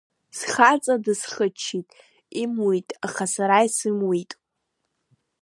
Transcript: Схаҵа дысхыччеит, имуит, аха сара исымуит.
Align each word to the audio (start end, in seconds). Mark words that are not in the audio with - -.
Схаҵа 0.37 0.95
дысхыччеит, 1.03 1.87
имуит, 2.43 2.87
аха 3.05 3.25
сара 3.33 3.57
исымуит. 3.67 4.31